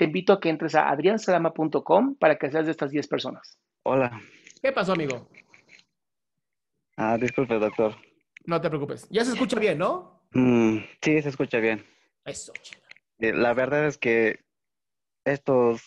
[0.00, 3.58] te invito a que entres a adriansalama.com para que seas de estas 10 personas.
[3.82, 4.18] Hola.
[4.62, 5.28] ¿Qué pasó, amigo?
[6.96, 7.96] Ah, disculpe, doctor.
[8.46, 9.06] No te preocupes.
[9.10, 10.22] Ya se escucha bien, ¿no?
[10.32, 11.84] Mm, sí, se escucha bien.
[12.24, 12.80] Eso, chido.
[13.18, 14.40] Eh, La verdad es que
[15.26, 15.82] estos,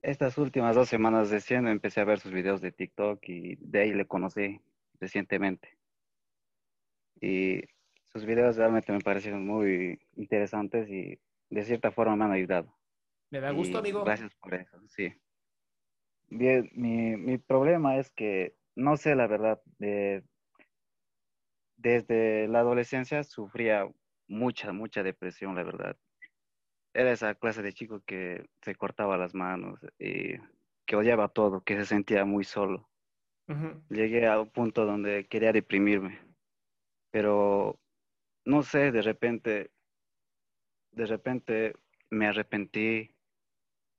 [0.00, 3.94] estas últimas dos semanas recién empecé a ver sus videos de TikTok y de ahí
[3.94, 4.60] le conocí
[5.00, 5.76] recientemente.
[7.20, 7.62] Y
[8.12, 11.18] sus videos realmente me parecieron muy interesantes y
[11.50, 12.76] de cierta forma me han ayudado.
[13.30, 14.04] Me da gusto, Y amigo.
[14.04, 15.14] Gracias por eso, sí.
[16.28, 20.24] Bien, mi, mi problema es que no sé la verdad, de-
[21.76, 23.88] desde la adolescencia sufría
[24.28, 25.96] mucha, mucha depresión, la verdad.
[26.94, 30.34] Era esa clase de chico que se cortaba las manos y
[30.86, 32.90] que odiaba todo, que se sentía muy solo.
[33.88, 36.20] Llegué a un punto donde quería deprimirme,
[37.10, 37.80] pero
[38.44, 39.72] no sé, de repente,
[40.96, 41.74] de repente
[42.10, 43.14] me arrepentí.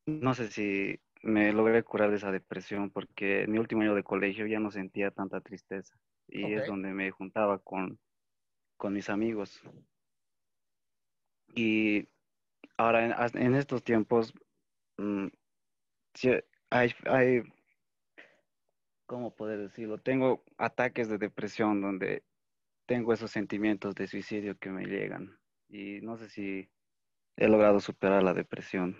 [0.06, 4.03] No sé si me logré curar de esa depresión porque en mi último año de
[4.03, 5.96] colegio ya no sentía tanta tristeza
[6.28, 8.00] y es donde me juntaba con,
[8.78, 9.62] con mis amigos.
[11.56, 12.08] Y
[12.78, 14.34] ahora en, estos tiempos
[14.97, 15.28] mm,
[16.14, 16.31] sí,
[16.69, 17.44] hay, hay,
[19.06, 20.00] ¿cómo poder decirlo?
[20.00, 22.24] Tengo ataques de depresión donde
[22.85, 25.38] tengo esos sentimientos de suicidio que me llegan
[25.69, 26.69] y no sé si
[27.37, 28.97] he logrado superar la depresión.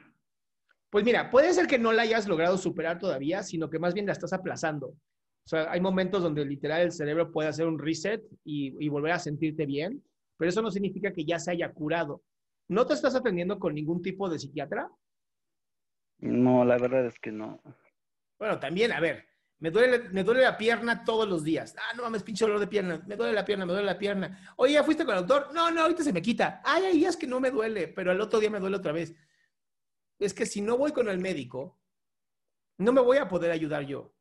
[0.89, 4.05] Pues mira, puede ser que no la hayas logrado superar todavía, sino que más bien
[4.05, 4.87] la estás aplazando.
[4.87, 9.13] O sea, hay momentos donde literal el cerebro puede hacer un reset y, y volver
[9.13, 10.03] a sentirte bien,
[10.37, 12.21] pero eso no significa que ya se haya curado.
[12.69, 14.89] ¿No te estás atendiendo con ningún tipo de psiquiatra?
[16.19, 17.61] No, la verdad es que no.
[18.39, 19.25] Bueno, también, a ver,
[19.59, 21.75] me duele, me duele la pierna todos los días.
[21.78, 23.01] Ah, no mames, pinche dolor de pierna.
[23.07, 24.53] Me duele la pierna, me duele la pierna.
[24.57, 25.53] Oye, ¿ya fuiste con el doctor?
[25.53, 26.62] No, no, ahorita se me quita.
[26.63, 29.16] Ay, hay días que no me duele, pero al otro día me duele otra vez.
[30.19, 31.79] Es que si no voy con el médico,
[32.78, 34.13] no me voy a poder ayudar yo.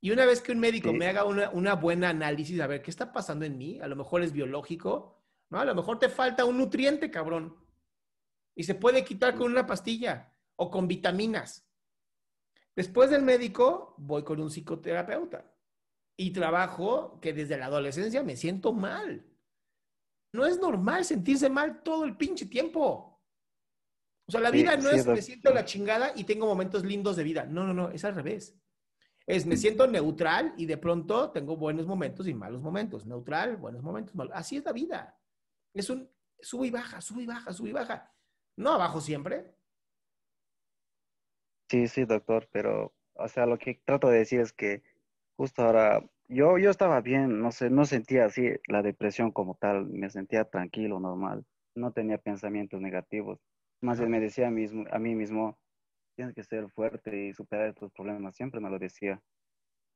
[0.00, 0.96] Y una vez que un médico Sí.
[0.96, 3.80] me haga una, una buena análisis, a ver, ¿qué está pasando en mí?
[3.80, 5.60] A lo mejor es biológico, ¿no?
[5.60, 7.56] A lo mejor te falta un nutriente, cabrón.
[8.54, 11.66] Y se puede quitar con una pastilla o con vitaminas.
[12.76, 15.50] Después del médico, voy con un psicoterapeuta
[16.16, 19.24] y trabajo que desde la adolescencia me siento mal.
[20.32, 23.22] No es normal sentirse mal todo el pinche tiempo.
[24.26, 26.84] O sea, la Sí, vida no sí, es me siento la chingada y tengo momentos
[26.84, 27.44] lindos de vida.
[27.44, 28.58] No, no, no, es al revés.
[29.26, 33.06] Es me siento neutral y de pronto tengo buenos momentos y malos momentos.
[33.06, 34.32] Neutral, buenos momentos, malos.
[34.34, 35.18] Así es la vida.
[35.72, 36.10] Es un
[36.40, 38.12] sube y baja, sube y baja, sube y baja.
[38.56, 39.54] No abajo siempre.
[41.68, 44.82] Sí, sí, doctor, pero, o sea, lo que trato de decir es que
[45.36, 49.86] justo ahora, yo, yo estaba bien, no sé, no sentía así la depresión como tal,
[49.86, 51.44] me sentía tranquilo, normal,
[51.74, 53.40] no tenía pensamientos negativos.
[53.80, 55.58] Más bien me decía a, mismo, a mí mismo,
[56.16, 59.20] tienes que ser fuerte y superar estos problemas, siempre me lo decía.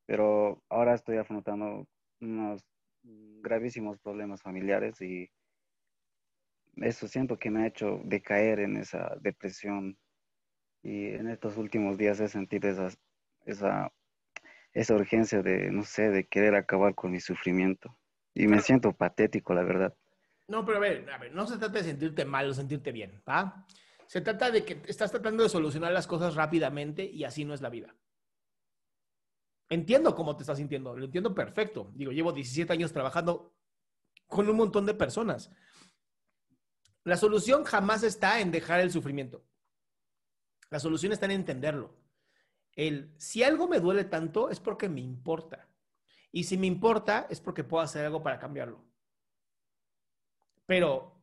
[0.07, 1.87] Pero ahora estoy afrontando
[2.21, 2.65] unos
[3.03, 5.31] gravísimos problemas familiares y
[6.77, 9.99] eso siento que me ha hecho decaer en esa depresión
[10.83, 12.91] y en estos últimos días he sentido esa,
[13.45, 13.93] esa,
[14.73, 17.97] esa urgencia de, no sé, de querer acabar con mi sufrimiento.
[18.35, 19.95] Y me siento patético, la verdad.
[20.47, 23.23] No, pero a ver, a ver, no se trata de sentirte mal o sentirte bien,
[23.29, 23.67] ¿va?
[24.07, 27.61] Se trata de que estás tratando de solucionar las cosas rápidamente y así no es
[27.61, 27.95] la vida.
[29.69, 31.91] Entiendo cómo te estás sintiendo, lo entiendo perfecto.
[31.95, 33.55] Digo, llevo 17 años trabajando
[34.27, 35.51] con un montón de personas.
[37.05, 39.45] La solución jamás está en dejar el sufrimiento.
[40.71, 41.95] La solución está en entenderlo.
[42.75, 45.69] El, si algo me duele tanto es porque me importa.
[46.31, 48.85] Y si me importa es porque puedo hacer algo para cambiarlo.
[50.67, 51.15] Pero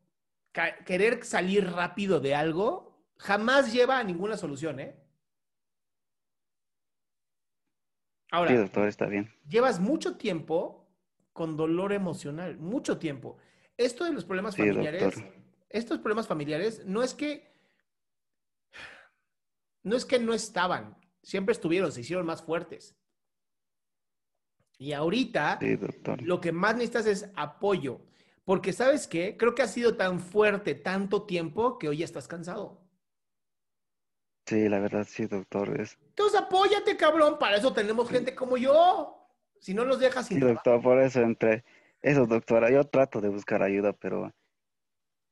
[0.86, 4.95] querer salir rápido de algo jamás lleva a ninguna solución, ¿eh?
[8.31, 9.31] Ahora, sí, doctor, está bien.
[9.48, 10.89] Llevas mucho tiempo
[11.31, 13.38] con dolor emocional, mucho tiempo.
[13.77, 15.24] Esto de los problemas familiares,
[15.69, 17.54] estos problemas familiares no es que
[19.85, 22.97] no es que no estaban, siempre estuvieron, se hicieron más fuertes.
[24.77, 25.59] Y ahorita
[26.23, 28.01] lo que más necesitas es apoyo.
[28.43, 32.27] Porque sabes qué, creo que has sido tan fuerte tanto tiempo que hoy ya estás
[32.27, 32.81] cansado.
[34.47, 35.79] Sí, la verdad sí, doctor.
[35.79, 35.97] Es...
[36.09, 37.39] Entonces apóyate, cabrón.
[37.39, 39.17] Para eso tenemos gente como yo.
[39.59, 41.63] Si no nos dejas sin Sí, doctor, por eso entre...
[42.01, 44.31] Eso, doctora, yo trato de buscar ayuda, pero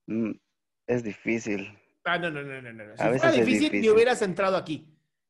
[0.07, 0.31] mm,
[0.87, 1.77] es difícil.
[2.03, 2.73] Ah, no, no, no, no.
[2.73, 2.97] no.
[2.97, 4.89] Si fuera difícil, ni hubieras entrado aquí.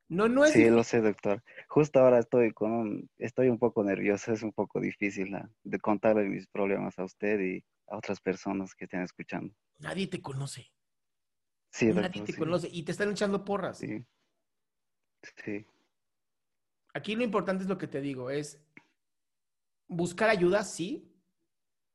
[0.10, 1.44] No, no es Sí, lo sé, doctor.
[1.68, 6.26] Justo ahora estoy con un, estoy un poco nervioso, es un poco difícil de contarle
[6.26, 9.56] mis problemas a usted y a otras personas que estén escuchando.
[9.80, 10.72] Nadie te conoce.
[11.72, 13.80] Sí, Nadie te conoce y te están echando porras.
[13.80, 14.06] Sí.
[15.44, 15.66] Sí.
[16.94, 18.64] Aquí lo importante es lo que te digo, es
[19.88, 21.12] buscar ayuda, sí,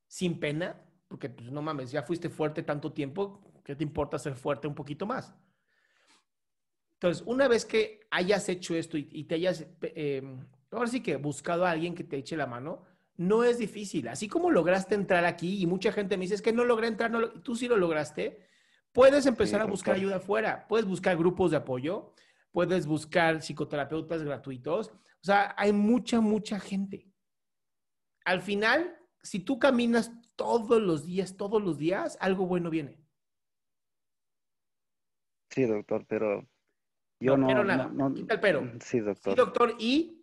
[0.08, 4.34] sin pena, porque pues, no mames, ya fuiste fuerte tanto tiempo, ¿qué te importa ser
[4.34, 5.34] fuerte un poquito más?
[6.94, 10.22] Entonces, una vez que hayas hecho esto y, te hayas, eh,
[10.70, 12.86] ahora sí que buscado a alguien que te eche la mano,
[13.18, 14.08] no es difícil.
[14.08, 17.10] Así como lograste entrar aquí y mucha gente me dice, es que no logré entrar,
[17.10, 18.40] no tú sí lo lograste,
[18.90, 22.14] puedes empezar a buscar ayuda afuera, puedes buscar grupos de apoyo,
[22.52, 24.88] puedes buscar psicoterapeutas gratuitos.
[24.88, 27.12] O sea, hay mucha, mucha gente.
[28.24, 33.07] Al final, si tú caminas todos los días, todos los días, algo bueno viene.
[35.50, 36.46] Sí, doctor, pero
[37.20, 37.46] yo no.
[37.46, 37.90] pero nada.
[38.14, 38.72] Quita el pero.
[38.80, 39.32] Sí, doctor.
[39.32, 40.14] Sí, doctor, y.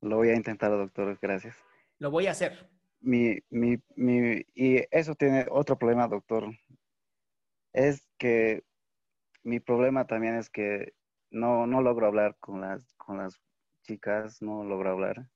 [0.00, 1.56] Lo voy a intentar, doctor, gracias.
[1.98, 2.68] Lo voy a hacer.
[3.00, 6.50] Mi, mi, mi, y eso tiene otro problema, doctor.
[7.72, 8.64] Es que
[9.44, 10.94] mi problema también es que
[11.30, 13.40] no, no logro hablar con las, con las
[13.82, 15.28] chicas, no logro hablar.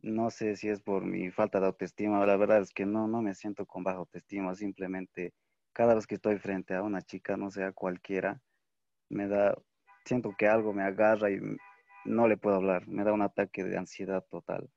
[0.00, 3.22] No sé si es por mi falta de autoestima, la verdad es que no, no
[3.22, 5.32] me siento con baja autoestima, simplemente
[5.72, 8.40] cada vez que estoy frente a una chica, no sea cualquiera,
[9.08, 9.56] me da,
[10.04, 11.40] siento que algo me agarra y
[12.04, 14.70] no le puedo hablar, me da un ataque de ansiedad total.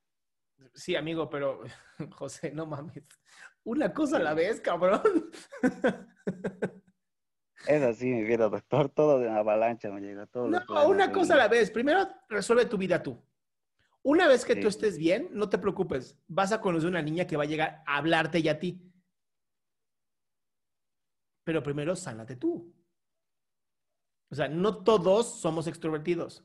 [0.74, 1.62] Sí, amigo, pero
[2.12, 3.04] José, no mames.
[3.64, 5.02] Una cosa a la vez, cabrón.
[7.68, 8.90] Es así mi vida, doctor.
[8.90, 10.28] Todo de avalancha me llega.
[10.28, 11.72] Todo no, una cosa a la vez.
[11.72, 13.20] Primero, resuelve tu vida tú.
[14.04, 16.16] Una vez que tú estés bien, no te preocupes.
[16.28, 18.80] Vas a conocer una niña que va a llegar a hablarte y a ti.
[21.46, 22.74] Pero primero, sánate tú.
[24.30, 26.44] O sea, no todos somos extrovertidos.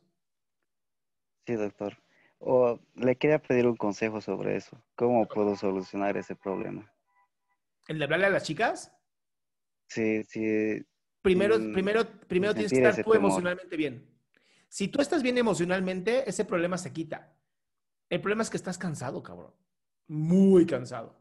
[1.46, 1.96] Sí, doctor.
[2.38, 4.80] O le quería pedir un consejo sobre eso.
[4.94, 6.92] ¿Cómo puedo solucionar ese problema?
[7.88, 8.94] ¿El de hablarle a las chicas?
[9.88, 10.86] Sí, sí.
[11.22, 14.08] Primero, primero, primero tienes que estar tú emocionalmente bien.
[14.68, 17.34] Si tú estás bien emocionalmente, ese problema se quita.
[18.08, 19.52] El problema es que estás cansado, cabrón.
[20.06, 21.19] Muy cansado.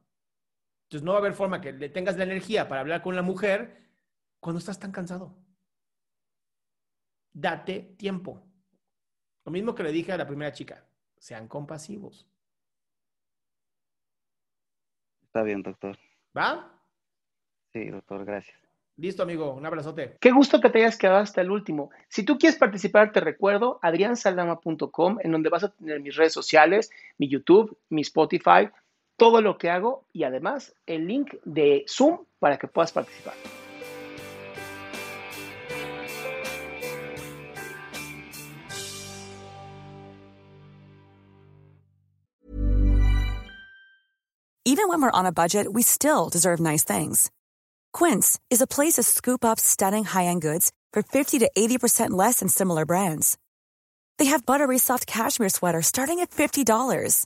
[0.90, 3.22] Entonces no va a haber forma que le tengas la energía para hablar con la
[3.22, 3.78] mujer
[4.40, 5.36] cuando estás tan cansado.
[7.32, 8.42] Date tiempo.
[9.46, 10.84] Lo mismo que le dije a la primera chica.
[11.20, 12.28] Sean compasivos.
[15.22, 15.96] Está bien, doctor.
[16.36, 16.82] ¿Va?
[17.72, 18.58] Sí, doctor, gracias.
[18.98, 19.54] Listo, amigo.
[19.54, 20.18] Un abrazote.
[20.20, 21.92] Qué gusto que te hayas quedado hasta el último.
[22.08, 26.90] Si tú quieres participar, te recuerdo adriansaldama.com, en donde vas a tener mis redes sociales,
[27.20, 28.72] mi YouTube, mi Spotify,
[29.20, 33.36] todo lo que hago y además el link de Zoom para que puedas participar.
[44.66, 47.32] Even when we're on a budget, we still deserve nice things.
[47.92, 52.40] Quince is a place to scoop up stunning high-end goods for 50 to 80% less
[52.40, 53.38] than similar brands.
[54.20, 57.26] They have buttery soft cashmere sweaters starting at $50,